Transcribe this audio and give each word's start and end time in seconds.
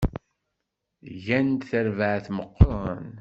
Gan-d 1.25 1.61
tarbaɛt 1.69 2.27
meqqren. 2.37 3.03